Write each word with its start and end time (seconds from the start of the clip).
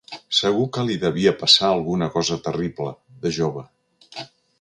Segur 0.35 0.63
que 0.77 0.85
li 0.85 0.95
devia 1.03 1.33
passar 1.43 1.69
alguna 1.73 2.07
cosa 2.15 2.37
terrible, 2.47 2.95
de 3.27 3.33
jove. 3.37 3.63